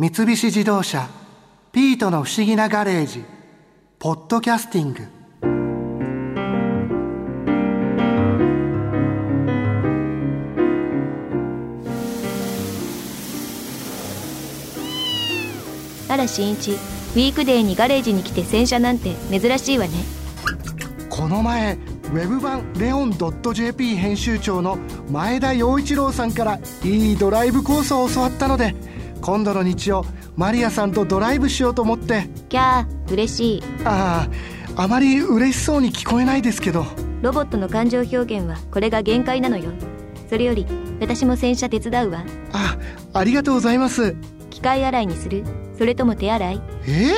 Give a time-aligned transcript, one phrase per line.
[0.00, 1.10] 三菱自動車
[1.72, 3.22] 「ピートの不思議なガレージ」
[4.00, 5.02] 「ポッドキャスティング」
[16.08, 19.90] あら新一ウィークデーにガレージに来て洗車なんて珍しいわね。
[21.10, 23.12] この前ウェブ版レオン
[23.52, 24.78] .jp 編集長の
[25.10, 28.74] 前田洋一郎さんからいいドライブコースを教わったので
[29.20, 30.04] 今度の日曜
[30.36, 32.28] マリアさんとドライブしようと思って。
[32.48, 33.62] キャー嬉しい。
[33.84, 34.28] あ
[34.76, 36.86] ああまり嬉しそうに聞こえないですけど。
[37.22, 39.70] ロボットの感情表現はこれが限界なのよ。
[40.28, 40.66] それより
[41.00, 42.24] 私も洗車手伝うわ。
[42.52, 42.76] あ
[43.12, 44.16] ありがとうございます。
[44.48, 45.44] 機械洗いにする。
[45.76, 46.62] それとも手洗い。
[46.86, 47.12] え？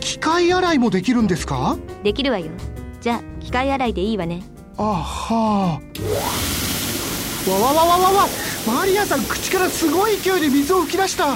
[0.00, 1.76] 機械洗いもできるんですか？
[2.04, 2.50] できるわよ。
[3.00, 4.42] じゃあ機械洗いでいいわね。
[4.76, 7.50] あはあ。
[7.50, 8.28] わわわわわわ
[8.68, 11.28] マリアさん口からすごい勢いで水を吹き出した。
[11.28, 11.30] う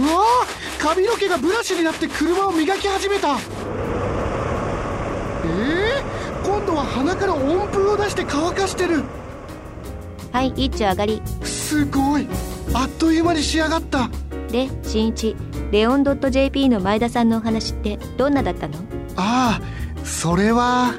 [0.00, 0.24] わ
[0.80, 3.38] 髪の毛がブラシになって車を磨き始めた。
[5.44, 6.02] えー、
[6.44, 9.04] 今度は鼻から温風を出して乾かしてる。
[10.32, 11.22] はい一丁上がり。
[11.44, 12.26] すごい。
[12.74, 14.10] あっという間に仕上がった。
[14.50, 15.36] で新一。
[15.70, 18.74] レオン .jp の前田さんのお話ってどんなだったの？
[19.16, 20.94] ああそれは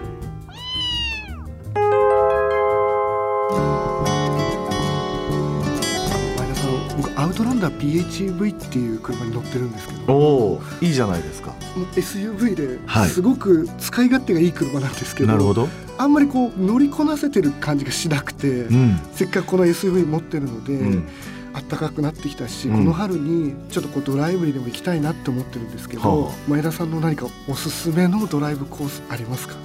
[6.96, 10.14] 僕アウトランダー PHEV っていう車に乗ってるんですけど。
[10.14, 10.18] お
[10.56, 11.54] おいいじゃないですか。
[11.96, 13.10] SUV ではい。
[13.10, 15.68] すごく使い勝手がいい車なんですけど,、なるほど。
[15.98, 19.00] あんまりこう乗りこなせてる感じがしなくて、うん。
[19.14, 21.08] せっかくこの SUV 持ってるので、うん。
[21.54, 22.78] 暖かくなってきたし、うん。
[22.80, 26.36] この春にちょっとこうドライブにでも行きたいなって思ってるんですけど、はあ。
[26.48, 29.56] 前田さんの何かおすすめのドライブコースありますか？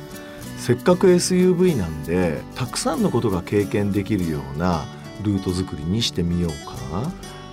[0.59, 4.85] せっかく SUV なんでたくさんのことが経験できるような
[5.23, 6.78] ルート作りにしてみようかな、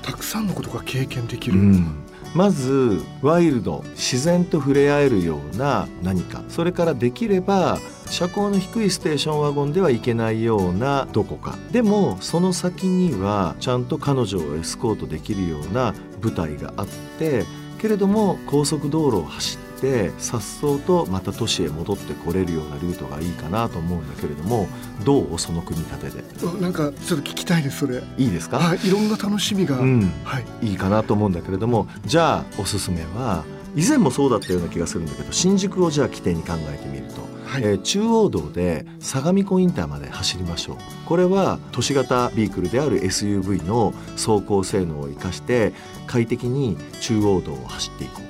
[0.02, 1.96] たくさんのことが経験できる、うん、
[2.36, 6.44] まずワイルド自然と触れ合えるような何か。
[6.50, 11.58] それからできれば車高の低いステーションワゴンでは行けないようなどこか。
[11.72, 16.88] でもその先にはちゃんと彼女をエスコートできるような舞台があっ
[17.18, 17.46] て
[17.80, 24.68] けれども高速道路を走って颯爽とまた都市へ戻ってこれるようなルートがいいかなと思うんだけれども
[25.04, 26.24] どうその組み立てで？
[26.44, 28.02] あなんかちょっと聞きたいですそれ。
[28.18, 30.46] いいですか、はいいろんな楽しみが、うん、はい。
[30.62, 33.44] いいかなと思うんだけれどもじゃあおすすめは
[33.76, 40.78] 以前もそうだったような気がするんだけど新宿をじゃあ起点に考えてみると、はい、えー中央道で相模湖インターまで走りましょう。
[41.06, 45.74] これは都市型ビークルである SUV の走行性能を生かして
[46.08, 48.25] 快適に中央道を走っていこう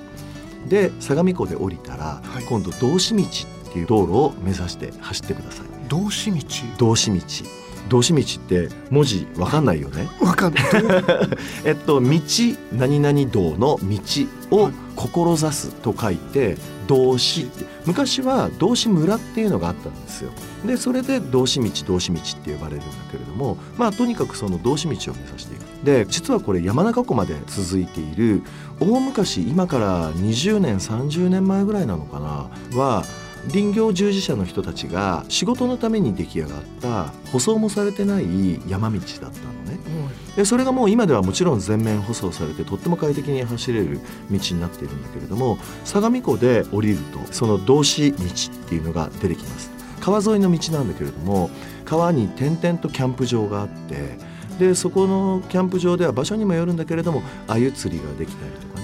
[0.67, 2.43] で相模湖で降りたら、はい。
[2.45, 5.65] 今度道志道っていう道路を目指して走ってください。
[5.87, 6.39] 道志道。
[6.77, 7.19] 道志道。
[7.89, 10.07] 道志道って文字わかんないよね。
[10.21, 10.63] わかんない。
[11.65, 12.19] えっと、道
[12.71, 20.31] 何々道の道を志すと書いて道志って昔は動詞村っていうのがあったんですよ。
[20.65, 25.61] でそれで動詞道動詞道って呼ばれるんだけれどもまあとにかくその動詞道を目指していく。
[25.83, 28.41] で実はこれ山中湖まで続いている
[28.79, 33.03] 大昔今から20年30年前ぐらいなのかなは
[33.53, 39.79] 林業従事者の人たちが仕事のために出来上がった舗装もされてない山道だったのね。
[40.35, 49.71] でそれがもう今ではもちろん全面舗装されてとっても快適に走れる道になっているんだけれども相模湖で降りるとその道志道っていうのが出てきます。
[50.01, 51.49] 川沿いの道なんだけれども
[51.83, 54.17] 川に点々とキャンプ場があって
[54.59, 58.74] でそこのキャンプ場では場所にもよるんだけれども鮎釣りができたりとか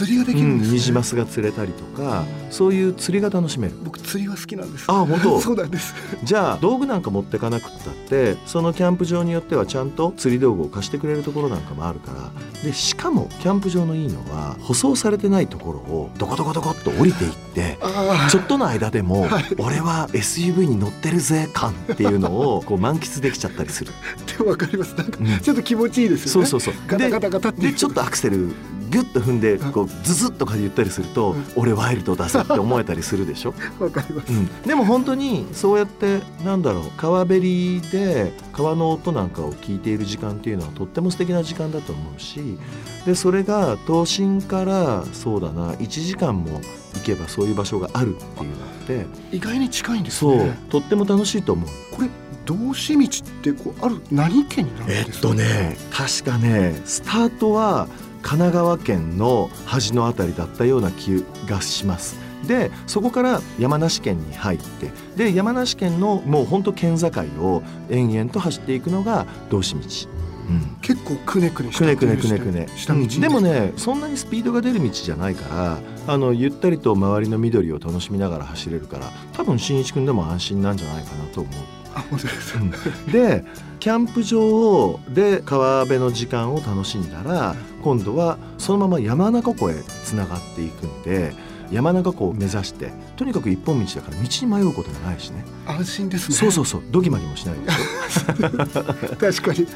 [0.00, 0.68] 釣りができるんです、ね。
[0.68, 3.74] うんニジマスが釣れたりとかそういう釣りが楽しめる。
[3.84, 4.86] 僕釣りは好きなんです。
[4.88, 5.40] あ本当？
[5.40, 5.94] そうなんです。
[6.24, 12.30] じゃあ道具なんか持ってかなくったってそのキャンプ場によってはちゃんと釣り道具を貸してくれるところなんかもあるから。
[12.62, 19.44] でしかもキャンプ場のいいのは舗装されてないところをどこどこどこっと降りていってあちょっとの間でもはい。
[19.58, 23.92] 俺は SUV に乗ってるぜ感っていうのを こう満喫できちゃったりする。
[23.92, 24.94] あでもわかります。
[24.94, 25.38] なんかうん。
[25.40, 26.46] ちょっと気持ちいいですよね。
[26.46, 26.82] そうそうそう。
[26.86, 27.60] ガタでガタガタって。
[27.62, 28.48] でちょっとアクセル
[28.90, 31.44] ギュッと踏んでこうズズッとか言ったりするとうん。
[31.56, 33.54] 俺ワイルドだぞって思えたりするでしょ？
[33.78, 42.58] わかります、うん、でも本当にそうやってなんだろう川べりで川の音なんかを聞いている時間っていうのはとっても素敵な時間だと思うし
[43.06, 46.60] でそれが都心からそうだな1時間も
[46.94, 48.56] 行けばそういう場所があるっていうの
[49.04, 51.68] って意外に近いんですそうねとっても楽しいと思う。
[51.94, 52.08] これ
[52.46, 53.10] 道志道っ
[53.42, 55.28] てこうある何県になるんえっですか？
[55.28, 57.86] とね確かねスタートは
[58.22, 62.16] 神奈川県の端のあたりだったような気がします。
[62.46, 67.08] でそこから山梨県に入ってで山梨県のもうほんと県境
[67.38, 69.80] を延々と走っていくのが道志道。
[70.16, 70.20] う
[70.50, 75.78] うん結構くねくねしくねくねくねくね、下道、うんでもねそんなにスピードが出る道じゃないから
[76.12, 81.79] あのゆったりと周りの緑を楽しみながら走れるから多分新一君でも安心なんじゃないかなと思う。
[81.94, 83.44] あ本当ですで
[83.78, 91.32] キャンプ場で川辺の時間を楽しんだら今度はそのまま山中湖へつながっていくんで
[91.70, 95.44] 山中湖を目指してとにかく一本道だから道に迷うこともないしね。
[95.66, 96.34] 安心ですね。
[96.34, 96.82] そうそうそう。
[96.90, 99.16] ドギマギもしないでしょ。
[99.16, 99.66] 確かに。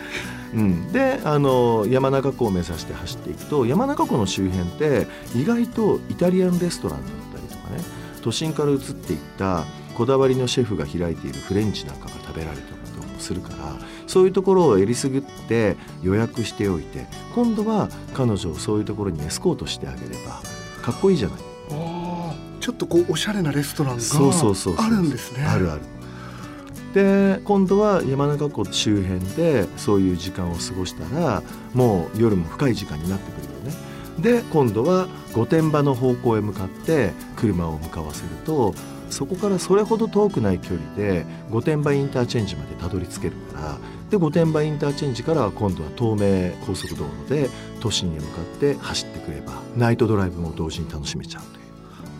[0.55, 7.83] うん、であの山中湖を目指して走っていくと山中湖の周辺って意外とイタリアンレストランだったりとかね
[8.23, 9.65] 都心から移っていった
[9.95, 13.57] こだわりのシェフが開いているフレンチなんかが食べられたりとかもするから
[14.07, 20.41] そういうところをえりすぐって予約しておいて今度は彼女をそういうところにエスコートしてあげれば
[20.83, 21.39] かっこいいじゃない。
[22.61, 24.87] ちょっとこうおしゃれなレストランがそうそうそうそう。
[24.87, 25.45] あるんですね。
[25.45, 25.83] あるある。
[26.95, 31.43] で今度は山中湖周辺でそういう時間を過ごしたら
[31.75, 33.75] もう夜も深い時間になってくるよね。
[34.19, 38.75] で今度は御殿場の方向へ向かって車を向かわせると
[39.15, 43.79] そこからそれほど遠くない距離で御殿場インターチェンジまでたどり着けるから
[44.11, 47.49] で御殿場インターチェンジから今度は東名高速道路で
[47.81, 51.65] 都心へ向かって走ってくればナイトドライブも同時に楽しめちゃうという。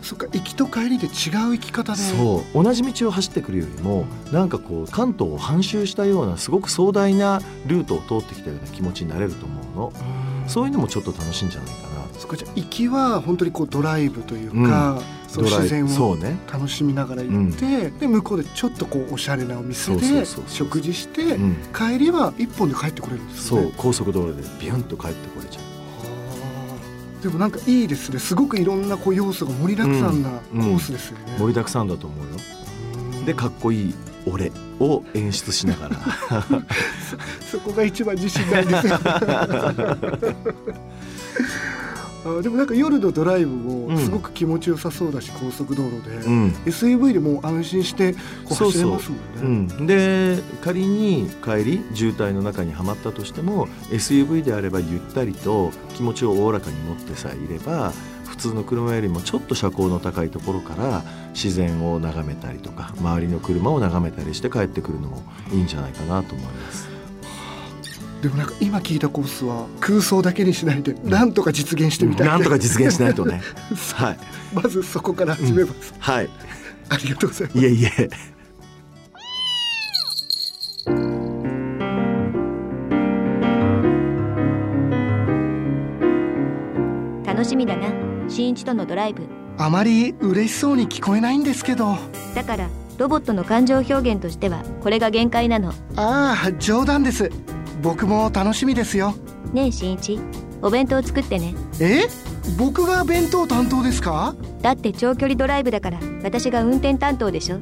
[0.01, 1.97] そっか行きと帰りで違う生き方で。
[1.97, 2.63] そう。
[2.63, 9.93] 同じ道を走ってくるよりもなんかこう関東を半周したようなすごく壮大なルートを通ってきたような気持ちになれると思うの。
[10.43, 10.49] うん。
[10.49, 12.37] そういうのもちょっと楽しいんじゃないかなそっか。
[12.37, 16.37] じゃあ行きは本当にこうドライブというか、そのドライ自然をそうね。
[16.51, 20.67] 楽しみながら行って、で向こうでちょっとこうおしゃれなお店そうそうでそうそう。
[20.67, 21.55] 食事して、うん。
[21.73, 23.63] 帰りは一本で帰ってこれるんですよね。
[23.63, 23.73] そう。
[23.77, 25.63] 高速道路でビュンと帰ってこれちゃう。
[27.23, 28.19] でもなんかいいですね。
[28.19, 30.61] すごくいろんなこう要素が盛りだくさんなコうん。
[30.75, 32.31] ースですよね、盛りだくさんだと思うよ。
[33.17, 33.25] うん。
[33.25, 33.93] でかっこいい
[34.27, 35.97] 俺を演出しながら。
[37.51, 38.99] そこが一番自信なんですよ
[42.25, 46.47] あでもなんか夜のドライブもすごく気持ちよさそうだし、高速道路で、うん。
[46.65, 48.19] SUV でもう安心してこ
[48.51, 49.17] うそうそう走れますも
[49.47, 49.75] んね。
[49.77, 57.93] うん、で仮に帰り渋滞の中にはまったとしても SUV であればゆったりと気持ちをおおらかに持ってさえいれば
[58.25, 65.23] 普通の車よりもちょっと車高の高いところから自然を眺めたりとか周りの車を眺めたりして帰ってくるのも
[65.53, 66.94] いいんじゃないかなと思います。
[68.25, 72.27] でもなんか今聞いたコースは空想だけにしないでなんとか実現してみたい。
[72.27, 73.39] なんとか実現しないとね。
[73.93, 74.17] はい、
[74.51, 76.29] まずそこから始めます、はい、
[76.89, 77.59] ありがとうございます。
[77.59, 78.09] いえいえ。
[87.27, 87.89] 楽しみだな。
[88.27, 89.21] 新一とのドライブ。
[89.59, 91.91] あまり嬉しそうに聞こえないんですけど。
[91.91, 91.99] あ
[92.33, 95.75] だからロボットの感情表現としてはこれが限界なの。
[95.95, 97.29] あ冗談です
[97.85, 99.13] 僕も楽しみですよ。
[99.53, 100.19] ねえ新一。
[100.63, 101.53] お弁当作ってね。
[101.79, 102.07] え？
[102.57, 104.35] 僕が弁当担当ですか？
[104.63, 107.59] だって長距離ドライブだから私が運転担当でしょ。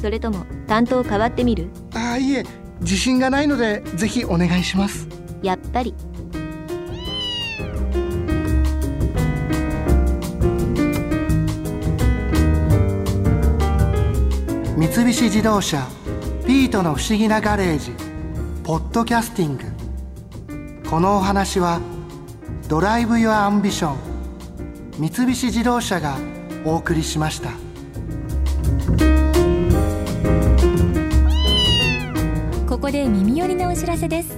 [0.00, 1.68] それとも担当変わってみる？
[1.94, 2.44] ああいえ。
[2.80, 5.08] 自信がないのでぜひお願いします。
[5.42, 5.92] やっぱり。
[14.76, 15.88] 三菱自動車
[16.46, 17.90] ピートの不思議なガレージ
[18.66, 19.64] ポッドキャスティング。
[20.90, 21.80] このお話は
[22.66, 23.96] Drive your Ambition
[24.98, 26.18] 三菱自動車が
[26.64, 27.50] お送りしました。
[32.68, 34.36] ここで耳寄りなお知らせです。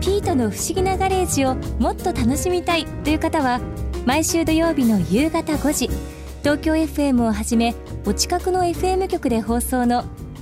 [0.00, 3.60] ピートの不思議なガレージをもっと楽しみたいという方は
[4.04, 5.88] 毎週土曜日の夕方5時
[6.40, 10.04] 東京 FM をはじめお近くの FM 局で放送の